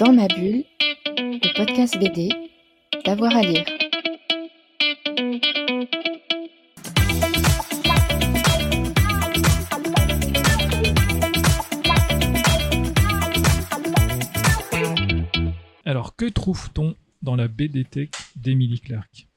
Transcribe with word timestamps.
Dans 0.00 0.12
ma 0.12 0.26
bulle, 0.26 0.64
le 1.16 1.56
podcast 1.56 1.96
BD, 2.00 2.28
d'avoir 3.04 3.36
à 3.36 3.42
lire. 3.42 3.64
Alors, 15.84 16.16
que 16.16 16.28
trouve-t-on 16.28 16.96
dans 17.22 17.36
la 17.36 17.46
BD 17.46 17.86
d'Emily 18.34 18.80
Clark? 18.80 19.28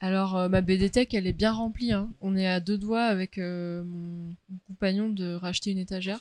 Alors, 0.00 0.36
euh, 0.36 0.48
ma 0.48 0.62
BD 0.62 0.90
elle 1.12 1.26
est 1.26 1.32
bien 1.34 1.52
remplie. 1.52 1.92
Hein. 1.92 2.08
On 2.22 2.34
est 2.34 2.46
à 2.46 2.60
deux 2.60 2.78
doigts 2.78 3.04
avec 3.04 3.36
euh, 3.36 3.84
mon, 3.84 4.34
compagnon 4.66 5.10
de 5.10 5.34
racheter 5.34 5.70
une 5.70 5.78
étagère. 5.78 6.20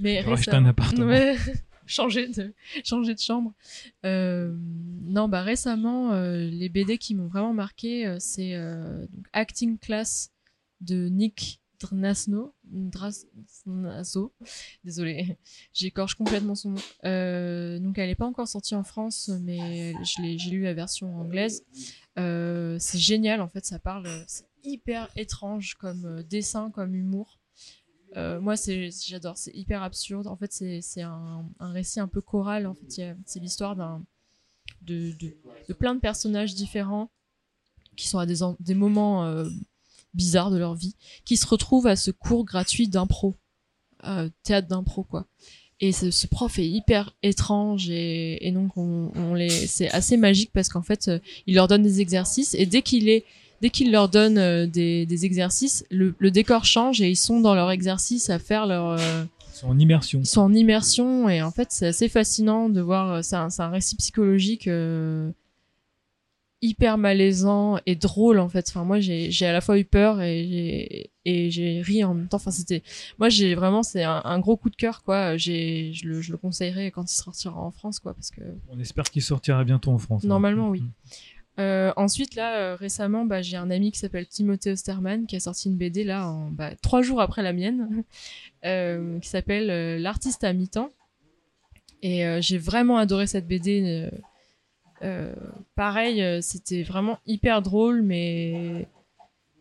Mais 0.00 0.20
racheter 0.20 0.52
un 0.52 0.66
appartement. 0.66 1.10
changer 1.86 2.28
de 2.28 2.54
changer 2.84 3.14
de 3.14 3.20
chambre. 3.20 3.52
Euh, 4.04 4.56
non, 5.04 5.28
bah 5.28 5.42
récemment, 5.42 6.12
les 6.20 6.68
BD 6.68 6.98
qui 6.98 7.14
m'ont 7.14 7.28
vraiment 7.28 7.54
marqué, 7.54 8.16
c'est 8.20 8.54
Acting 9.32 9.78
Class 9.78 10.32
de 10.80 11.08
Nick 11.08 11.60
Drnasno, 11.78 12.54
Drasnazo, 12.64 14.32
désolé, 14.82 15.36
j'écorche 15.74 16.14
complètement 16.14 16.54
son 16.54 16.70
nom. 16.70 16.76
donc 17.80 17.98
elle 17.98 18.08
n'est 18.08 18.14
pas 18.14 18.26
encore 18.26 18.48
sortie 18.48 18.74
en 18.74 18.84
France, 18.84 19.30
mais 19.42 19.94
j'ai 20.02 20.50
lu 20.50 20.62
la 20.62 20.74
version 20.74 21.14
anglaise. 21.18 21.62
Euh, 22.18 22.76
c'est 22.80 22.98
génial 22.98 23.40
en 23.40 23.48
fait, 23.48 23.64
ça 23.66 23.78
parle, 23.78 24.08
c'est 24.26 24.46
hyper 24.64 25.08
étrange 25.16 25.74
comme 25.74 26.06
euh, 26.06 26.22
dessin, 26.22 26.70
comme 26.70 26.94
humour. 26.94 27.38
Euh, 28.16 28.40
moi, 28.40 28.54
j'adore, 29.06 29.36
c'est 29.36 29.54
hyper 29.54 29.82
absurde. 29.82 30.26
En 30.26 30.36
fait, 30.36 30.52
c'est, 30.52 31.02
un, 31.02 31.44
récit 31.60 32.00
un 32.00 32.08
peu 32.08 32.20
choral. 32.20 32.66
En 32.66 32.74
fait, 32.74 33.16
c'est 33.24 33.40
l'histoire 33.40 33.76
de, 34.82 35.12
de, 35.12 35.72
plein 35.74 35.94
de 35.94 36.00
personnages 36.00 36.54
différents 36.54 37.10
qui 37.96 38.08
sont 38.08 38.18
à 38.18 38.26
des, 38.26 38.36
des 38.60 38.74
moments 38.74 39.44
bizarres 40.14 40.50
de 40.50 40.58
leur 40.58 40.74
vie, 40.74 40.96
qui 41.24 41.36
se 41.36 41.46
retrouvent 41.46 41.86
à 41.86 41.96
ce 41.96 42.10
cours 42.10 42.44
gratuit 42.44 42.88
d'impro, 42.88 43.36
théâtre 44.42 44.68
d'impro 44.68 45.04
quoi. 45.04 45.26
Et 45.78 45.92
ce, 45.92 46.26
prof 46.26 46.58
est 46.58 46.66
hyper 46.66 47.14
étrange 47.22 47.90
et, 47.90 48.46
et 48.46 48.50
donc 48.50 48.78
on, 48.78 49.12
c'est 49.66 49.90
assez 49.90 50.16
magique 50.16 50.50
parce 50.52 50.70
qu'en 50.70 50.82
fait, 50.82 51.08
euh, 51.08 51.18
il 51.46 51.54
leur 51.54 51.68
donne 51.68 51.82
des 51.82 52.00
exercices 52.00 52.54
et 52.54 52.64
dès 52.64 52.80
qu'il 52.80 53.10
est, 53.10 53.26
dès 53.60 53.70
qu'il 53.70 53.90
leur 53.90 54.08
donne 54.08 54.38
euh, 54.38 54.66
des, 54.66 55.06
des 55.06 55.24
exercices, 55.24 55.84
le, 55.90 56.14
le, 56.18 56.30
décor 56.30 56.64
change 56.64 57.00
et 57.00 57.10
ils 57.10 57.16
sont 57.16 57.40
dans 57.40 57.54
leur 57.54 57.70
exercice 57.70 58.30
à 58.30 58.38
faire 58.38 58.66
leur. 58.66 58.90
Euh, 58.90 59.24
ils 59.54 59.58
sont 59.58 59.68
en 59.68 59.78
immersion. 59.78 60.20
Ils 60.20 60.26
sont 60.26 60.42
en 60.42 60.52
immersion 60.52 61.28
et 61.28 61.42
en 61.42 61.50
fait 61.50 61.68
c'est 61.70 61.86
assez 61.86 62.08
fascinant 62.08 62.68
de 62.68 62.80
voir. 62.80 63.24
C'est 63.24 63.36
un, 63.36 63.48
un 63.58 63.68
récit 63.68 63.96
psychologique 63.96 64.68
hyper 66.62 66.98
malaisant 66.98 67.78
et 67.86 67.96
drôle 67.96 68.38
en 68.38 68.48
fait. 68.48 68.66
Enfin 68.68 68.84
moi 68.84 69.00
j'ai 69.00 69.46
à 69.46 69.52
la 69.52 69.60
fois 69.60 69.78
eu 69.78 69.84
peur 69.84 70.20
et 70.22 71.10
j'ai 71.24 71.82
ri 71.82 72.04
en 72.04 72.14
même 72.14 72.28
temps. 72.28 72.36
Enfin 72.36 72.50
c'était 72.50 72.82
moi 73.18 73.28
j'ai 73.28 73.54
vraiment 73.54 73.82
c'est 73.82 74.04
un, 74.04 74.38
gros 74.40 74.56
coup 74.56 74.70
de 74.70 74.76
cœur 74.76 75.02
quoi. 75.02 75.36
J'ai 75.36 75.92
je 75.92 76.08
le 76.08 76.20
je 76.20 76.32
le 76.32 76.38
conseillerais 76.38 76.90
quand 76.90 77.10
il 77.10 77.14
sortira 77.14 77.58
en 77.58 77.70
France 77.70 78.00
quoi 78.00 78.14
parce 78.14 78.30
que 78.30 78.40
on 78.68 78.78
espère 78.78 79.04
qu'il 79.04 79.22
sortira 79.22 79.64
bientôt 79.64 79.90
en 79.90 79.98
France. 79.98 80.24
Hein. 80.24 80.28
Normalement 80.28 80.68
oui. 80.68 80.80
Mm. 80.80 80.90
Euh, 81.58 81.90
ensuite 81.96 82.34
là 82.34 82.58
euh, 82.58 82.76
récemment 82.76 83.24
bah, 83.24 83.40
j'ai 83.40 83.56
un 83.56 83.70
ami 83.70 83.90
qui 83.90 83.98
s'appelle 83.98 84.26
Timothée 84.26 84.72
Osterman 84.72 85.26
qui 85.26 85.36
a 85.36 85.40
sorti 85.40 85.70
une 85.70 85.78
BD 85.78 86.04
là 86.04 86.36
bah, 86.50 86.72
trois 86.82 87.00
jours 87.00 87.22
après 87.22 87.42
la 87.42 87.54
mienne 87.54 88.04
euh, 88.66 89.18
qui 89.20 89.28
s'appelle 89.30 90.02
l'artiste 90.02 90.44
à 90.44 90.52
mi-temps 90.52 90.90
et 92.02 92.26
j'ai 92.42 92.58
vraiment 92.58 92.98
adoré 92.98 93.26
cette 93.26 93.48
BD 93.48 94.10
pareil, 95.74 96.42
c'était 96.42 96.82
vraiment 96.82 97.18
hyper 97.26 97.62
drôle, 97.62 98.02
mais 98.02 98.86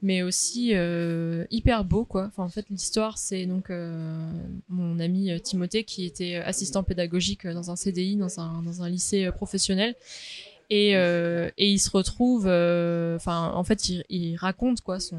mais 0.00 0.22
aussi 0.22 0.72
hyper 1.50 1.84
beau 1.84 2.04
quoi. 2.04 2.32
En 2.38 2.48
fait 2.48 2.68
l'histoire 2.70 3.18
c'est 3.18 3.44
donc 3.44 3.70
mon 4.68 4.98
ami 4.98 5.40
Timothée 5.42 5.84
qui 5.84 6.06
était 6.06 6.36
assistant 6.36 6.82
pédagogique 6.82 7.46
dans 7.46 7.70
un 7.70 7.76
CDI 7.76 8.16
dans 8.16 8.40
un 8.40 8.62
dans 8.62 8.82
un 8.82 8.88
lycée 8.88 9.30
professionnel 9.30 9.94
et 10.70 10.92
et 10.92 11.70
il 11.70 11.78
se 11.78 11.90
retrouve 11.90 12.46
enfin 12.46 13.52
en 13.54 13.64
fait 13.64 13.88
il, 14.08 14.36
raconte 14.36 14.80
quoi 14.80 15.00
son 15.00 15.18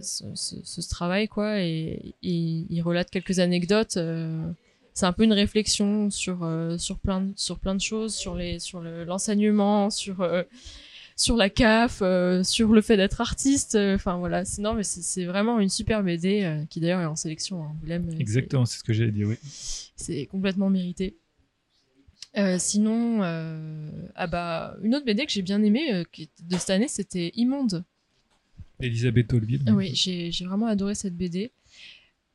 ce, 0.00 0.24
ce, 0.34 0.88
travail 0.88 1.28
quoi 1.28 1.60
et, 1.60 2.14
et, 2.22 2.66
il 2.70 2.80
relate 2.82 3.10
quelques 3.10 3.38
anecdotes 3.38 3.98
c'est 4.94 5.06
un 5.06 5.12
peu 5.12 5.24
une 5.24 5.32
réflexion 5.32 6.10
sur 6.10 6.42
euh, 6.42 6.76
sur 6.78 6.98
plein 6.98 7.22
de, 7.22 7.32
sur 7.36 7.58
plein 7.58 7.74
de 7.74 7.80
choses 7.80 8.14
sur 8.14 8.34
les 8.34 8.58
sur 8.58 8.80
l'enseignement 8.80 9.90
sur 9.90 10.20
euh, 10.20 10.42
sur 11.16 11.36
la 11.36 11.50
CAF 11.50 12.00
euh, 12.02 12.42
sur 12.42 12.72
le 12.72 12.80
fait 12.80 12.96
d'être 12.96 13.20
artiste 13.20 13.76
enfin 13.76 14.16
voilà 14.18 14.44
c'est 14.44 14.60
non 14.60 14.74
mais 14.74 14.82
c'est 14.82 15.24
vraiment 15.24 15.60
une 15.60 15.68
super 15.68 16.02
BD 16.02 16.64
qui 16.68 16.80
d'ailleurs 16.80 17.00
est 17.00 17.06
en 17.06 17.16
sélection 17.16 17.64
hein, 17.64 18.02
exactement 18.18 18.66
c'est 18.66 18.78
ce 18.78 18.84
que 18.84 18.92
j'allais 18.92 19.12
dire 19.12 19.28
oui. 19.28 19.36
c'est 19.96 20.26
complètement 20.26 20.68
mérité 20.68 21.16
sinon 22.58 23.20
ah 24.14 24.26
bah 24.26 24.76
une 24.82 24.94
autre 24.94 25.04
BD 25.04 25.26
que 25.26 25.32
j'ai 25.32 25.42
bien 25.42 25.62
aimée 25.62 26.04
de 26.04 26.56
cette 26.56 26.70
année 26.70 26.88
c'était 26.88 27.32
Immonde 27.34 27.84
Elisabeth 28.80 29.28
Tolville 29.28 29.62
oui 29.72 29.94
j'ai 29.94 30.44
vraiment 30.44 30.66
adoré 30.66 30.94
cette 30.94 31.16
BD 31.16 31.52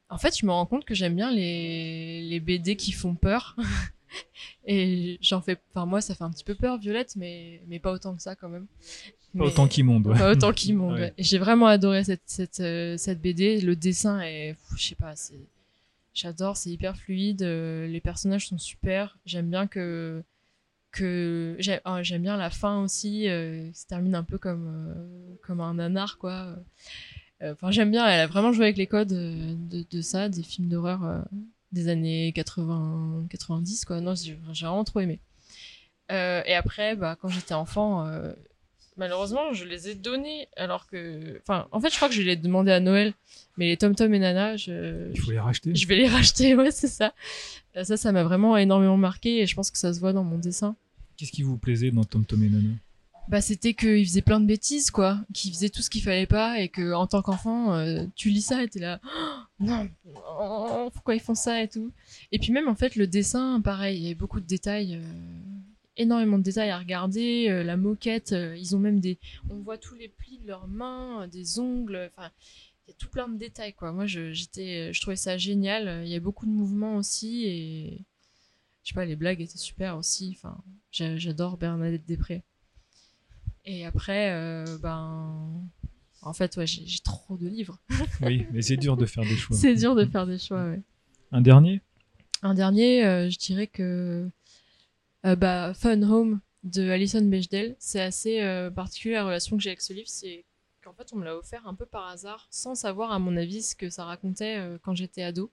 en 0.10 0.18
fait, 0.18 0.38
je 0.38 0.46
me 0.46 0.52
rends 0.52 0.66
compte 0.66 0.86
que 0.86 0.96
j'aime 0.96 1.16
bien 1.16 1.32
les, 1.32 2.22
les 2.22 2.40
BD 2.40 2.76
qui 2.76 2.92
font 2.92 3.16
peur. 3.16 3.56
et 4.66 5.18
j'en 5.22 5.42
fais. 5.42 5.58
Enfin, 5.74 5.86
moi, 5.86 6.02
ça 6.02 6.16
fait 6.16 6.24
un 6.24 6.32
petit 6.32 6.44
peu 6.44 6.56
peur, 6.56 6.78
Violette, 6.78 7.16
mais, 7.16 7.62
mais 7.68 7.80
pas 7.80 7.92
autant 7.92 8.16
que 8.16 8.22
ça 8.22 8.36
quand 8.36 8.50
même. 8.50 8.68
Pas 9.38 9.46
autant 9.46 9.68
qu'Immonde, 9.68 10.08
ouais. 10.08 10.18
Pas 10.18 10.32
autant 10.32 10.54
qu'Immonde, 10.54 10.94
ouais. 11.00 11.14
J'ai 11.18 11.38
vraiment 11.38 11.68
adoré 11.68 12.04
cette, 12.04 12.24
cette, 12.26 12.62
euh, 12.62 12.96
cette 12.98 13.22
BD. 13.22 13.60
Le 13.60 13.76
dessin 13.76 14.22
est. 14.22 14.56
Je 14.78 14.84
sais 14.84 14.96
pas, 14.96 15.16
c'est. 15.16 15.40
J'adore, 16.18 16.58
c'est 16.58 16.70
hyper 16.72 16.98
fluide. 16.98 17.44
Euh, 17.44 17.88
les 17.88 18.02
personnages 18.02 18.48
sont 18.48 18.58
super. 18.58 19.18
J'aime 19.26 19.50
bien 19.50 19.68
que. 19.68 20.24
que 20.92 21.58
oh, 21.86 21.98
J'aime 22.02 22.24
bien 22.24 22.38
la 22.38 22.50
fin 22.50 22.82
aussi. 22.84 23.30
Euh, 23.30 23.72
se 23.74 23.86
termine 23.86 24.16
un 24.16 24.24
peu 24.24 24.38
comme, 24.38 25.38
comme 25.44 25.62
un 25.62 25.76
nanar, 25.76 26.18
quoi. 26.18 26.58
Euh, 27.44 27.54
enfin, 27.54 27.72
j'aime 27.72 27.92
bien, 27.92 28.08
elle 28.08 28.22
a 28.22 28.28
vraiment 28.28 28.52
joué 28.52 28.66
avec 28.66 28.78
les 28.78 28.88
codes 28.88 29.14
euh, 29.14 29.54
de, 29.56 29.86
de 29.90 30.02
ça, 30.02 30.30
des 30.30 30.44
films 30.44 30.70
d'horreur 30.70 31.06
euh, 31.06 31.22
des 31.72 31.88
années 31.88 32.32
80, 32.34 33.28
90, 33.30 33.86
quoi. 33.86 34.02
Non, 34.02 34.16
j'ai 34.16 34.34
vraiment 34.34 34.84
trop 34.84 35.00
aimé. 35.02 35.20
et 36.10 36.54
après, 36.56 36.96
bah, 36.96 37.18
quand 37.20 37.28
j'étais 37.28 37.54
enfant, 37.54 38.10
malheureusement, 38.98 39.54
je 39.54 39.66
les 39.66 39.90
ai 39.90 39.96
donnés 39.96 40.48
alors 40.58 40.88
que. 40.88 41.40
Enfin, 41.42 41.68
en 41.72 41.80
fait, 41.80 41.90
je 41.90 41.96
crois 41.96 42.10
que 42.10 42.16
je 42.16 42.22
les 42.22 42.34
ai 42.34 42.36
demandés 42.36 42.72
à 42.72 42.80
Noël, 42.80 43.14
mais 43.58 43.68
les 43.68 43.78
Tom 43.78 43.96
Tom 43.96 44.14
et 44.14 44.20
Nana, 44.20 44.58
je. 44.58 45.12
Je 45.14 45.32
les 45.32 45.40
racheter 45.40 45.76
Je 45.76 45.88
vais 45.88 45.96
les 45.96 46.08
racheter, 46.08 46.56
ouais, 46.56 46.72
c'est 46.72 46.88
ça. 46.88 47.14
Ça, 47.84 47.96
ça 47.98 48.12
m'a 48.12 48.24
vraiment 48.24 48.58
énormément 48.58 48.98
marqué 48.98 49.42
et 49.42 49.46
je 49.46 49.56
pense 49.56 49.72
que 49.72 49.78
ça 49.78 49.94
se 49.94 50.00
voit 50.00 50.14
dans 50.14 50.24
mon 50.24 50.38
dessin. 50.38 50.76
Qu'est-ce 51.16 51.32
qui 51.32 51.44
vous 51.44 51.58
plaisait 51.58 51.92
dans 51.92 52.04
Tom 52.04 52.26
Tom 52.26 52.44
et 52.44 52.50
Nana? 52.50 52.74
Bah 53.28 53.42
c'était 53.42 53.74
qu'il 53.74 54.06
faisait 54.06 54.22
plein 54.22 54.40
de 54.40 54.46
bêtises 54.46 54.90
quoi 54.90 55.20
qu'il 55.34 55.52
faisait 55.52 55.68
tout 55.68 55.82
ce 55.82 55.90
qu'il 55.90 56.02
fallait 56.02 56.26
pas 56.26 56.62
et 56.62 56.70
que 56.70 56.94
en 56.94 57.08
tant 57.08 57.22
qu'enfant 57.22 57.74
euh, 57.74 58.06
tu 58.16 58.30
lis 58.30 58.42
ça 58.42 58.64
et 58.64 58.70
t'es 58.70 58.80
là 58.80 59.02
oh, 59.04 59.40
non 59.60 59.90
oh, 60.40 60.90
pourquoi 60.94 61.14
ils 61.14 61.20
font 61.20 61.36
ça 61.36 61.62
et 61.62 61.68
tout 61.68 61.92
et 62.32 62.40
puis 62.40 62.54
même 62.54 62.70
en 62.70 62.76
fait 62.76 62.96
le 62.96 63.06
dessin 63.06 63.60
pareil 63.60 63.98
il 63.98 64.08
y 64.08 64.12
a 64.12 64.16
beaucoup 64.16 64.40
de 64.40 64.46
détails 64.46 64.96
euh, 64.96 65.02
énormément 65.98 66.38
de 66.38 66.44
détails 66.44 66.70
à 66.70 66.80
regarder 66.80 67.48
euh, 67.50 67.64
la 67.64 67.78
moquette 67.78 68.34
ils 68.56 68.76
ont 68.76 68.80
même 68.80 69.00
des 69.00 69.20
on 69.50 69.60
voit 69.60 69.78
tous 69.78 69.96
les 69.96 70.08
plis 70.08 70.40
de 70.40 70.48
leurs 70.48 70.68
mains 70.68 71.28
des 71.28 71.60
ongles 71.60 72.10
enfin 72.16 72.32
il 72.88 72.92
y 72.92 72.94
a 72.94 72.98
tout 72.98 73.10
plein 73.10 73.28
de 73.28 73.38
détails 73.38 73.74
quoi 73.74 73.92
moi 73.92 74.06
je 74.06 74.32
j'étais 74.32 74.94
je 74.94 75.02
trouvais 75.02 75.16
ça 75.16 75.38
génial 75.38 76.04
il 76.06 76.12
y 76.12 76.16
a 76.16 76.20
beaucoup 76.20 76.46
de 76.46 76.52
mouvements 76.52 76.96
aussi 76.96 77.46
et 77.46 78.06
je 78.84 78.90
sais 78.90 78.96
pas 78.96 79.06
les 79.06 79.16
blagues 79.16 79.42
étaient 79.42 79.58
super 79.58 79.98
aussi 79.98 80.38
enfin 80.38 80.58
j'adore 80.92 81.58
Bernadette 81.58 82.06
Després 82.06 82.44
et 83.70 83.86
après, 83.86 84.32
euh, 84.32 84.78
ben, 84.82 85.70
en 86.22 86.32
fait, 86.32 86.56
ouais, 86.56 86.66
j'ai 86.66 87.00
trop 87.04 87.36
de 87.36 87.50
livres. 87.50 87.78
oui, 88.22 88.48
mais 88.54 88.62
c'est 88.62 88.78
dur 88.78 88.96
de 88.96 89.06
faire 89.06 89.24
des 89.24 89.36
choix. 89.36 89.58
c'est 89.58 89.76
dur 89.76 89.94
de 89.94 90.06
faire 90.06 90.26
des 90.26 90.40
choix, 90.40 90.64
ouais. 90.70 90.82
Un 91.34 91.42
dernier? 91.42 91.82
Un 92.44 92.54
dernier, 92.54 93.06
euh, 93.06 93.30
je 93.30 93.38
dirais 93.38 93.68
que 93.68 93.84
euh, 93.84 94.30
bah, 95.36 95.74
Fun 95.74 96.02
Home 96.04 96.40
de 96.64 96.90
Alison 96.90 97.22
Bechdel, 97.22 97.76
c'est 97.80 98.02
assez 98.02 98.42
particulier 98.76 99.16
la 99.16 99.26
relation 99.26 99.58
que 99.58 99.64
j'ai 99.64 99.70
avec 99.70 99.82
ce 99.82 99.94
livre, 99.94 100.10
c'est 100.10 100.46
qu'en 100.84 100.94
fait 100.94 101.10
on 101.14 101.18
me 101.18 101.26
l'a 101.26 101.36
offert 101.36 101.68
un 101.68 101.76
peu 101.76 101.86
par 101.86 102.08
hasard, 102.08 102.48
sans 102.50 102.76
savoir 102.76 103.12
à 103.12 103.20
mon 103.20 103.38
avis 103.38 103.62
ce 103.62 103.76
que 103.76 103.90
ça 103.90 104.06
racontait 104.06 104.58
quand 104.84 104.96
j'étais 104.96 105.24
ado. 105.24 105.52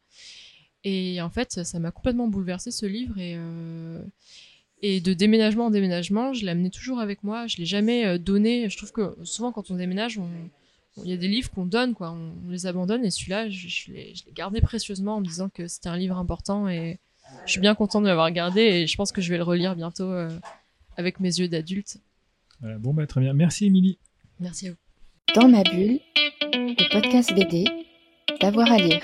Et 0.82 1.20
en 1.22 1.30
fait, 1.30 1.64
ça 1.64 1.78
m'a 1.78 1.90
complètement 1.92 2.28
bouleversé 2.28 2.70
ce 2.70 2.86
livre 2.86 3.18
et 3.18 5.00
de 5.00 5.14
déménagement 5.14 5.66
en 5.66 5.70
déménagement, 5.70 6.34
je 6.34 6.44
l'amenais 6.44 6.68
toujours 6.68 7.00
avec 7.00 7.24
moi. 7.24 7.46
Je 7.46 7.56
l'ai 7.56 7.64
jamais 7.64 8.04
euh, 8.04 8.18
donné. 8.18 8.68
Je 8.68 8.76
trouve 8.76 8.92
que 8.92 9.16
souvent 9.24 9.50
quand 9.50 9.70
on 9.70 9.76
déménage, 9.76 10.20
il 10.98 11.08
y 11.08 11.12
a 11.14 11.16
des 11.16 11.26
livres 11.26 11.50
qu'on 11.50 11.64
donne, 11.64 11.94
quoi. 11.94 12.12
On, 12.12 12.50
les 12.50 12.66
abandonne. 12.66 13.02
Et 13.02 13.10
celui-là, 13.10 13.48
je, 13.48 13.66
je 13.66 13.92
l'ai 13.92 14.12
gardé 14.34 14.60
précieusement 14.60 15.16
en 15.16 15.20
me 15.20 15.26
disant 15.26 15.48
que 15.48 15.68
c'était 15.68 15.88
un 15.88 15.96
livre 15.96 16.18
important 16.18 16.68
et, 16.68 16.98
je 17.46 17.52
suis 17.52 17.60
bien 17.60 17.74
content 17.74 18.00
de 18.00 18.06
l'avoir 18.06 18.26
regardé 18.26 18.60
et 18.60 18.86
je 18.86 18.96
pense 18.96 19.12
que 19.12 19.20
je 19.20 19.30
vais 19.30 19.36
le 19.36 19.42
relire 19.42 19.76
bientôt 19.76 20.10
euh, 20.10 20.28
avec 20.96 21.20
mes 21.20 21.38
yeux 21.38 21.48
d'adulte. 21.48 21.98
Voilà, 22.60 22.78
bon, 22.78 22.94
bah, 22.94 23.06
très 23.06 23.20
bien. 23.20 23.32
Merci, 23.32 23.66
Émilie. 23.66 23.98
Merci 24.40 24.68
à 24.68 24.70
vous. 24.70 24.76
Dans 25.34 25.48
ma 25.48 25.62
bulle, 25.62 26.00
le 26.52 26.92
podcast 26.92 27.34
BD, 27.34 27.64
d'avoir 28.40 28.70
à 28.70 28.78
lire. 28.78 29.00